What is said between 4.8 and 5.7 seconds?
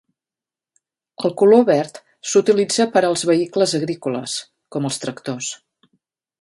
els tractors.